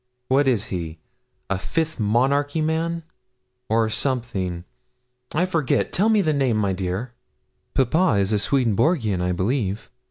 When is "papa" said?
7.75-8.17